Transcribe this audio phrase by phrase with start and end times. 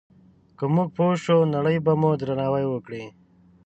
[0.57, 3.03] که موږ پوه شو، نړۍ به مو درناوی وکړي.